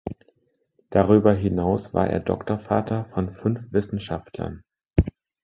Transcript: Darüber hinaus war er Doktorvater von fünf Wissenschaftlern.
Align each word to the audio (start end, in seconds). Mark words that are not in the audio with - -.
Darüber 0.89 1.31
hinaus 1.31 1.93
war 1.93 2.09
er 2.09 2.19
Doktorvater 2.21 3.05
von 3.13 3.29
fünf 3.35 3.71
Wissenschaftlern. 3.71 4.63